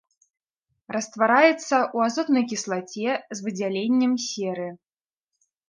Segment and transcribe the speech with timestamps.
[0.95, 4.69] Раствараецца ў азотнай кіслаце з выдзяленнем серы.